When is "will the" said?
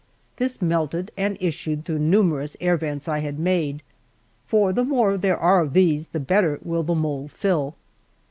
6.63-6.95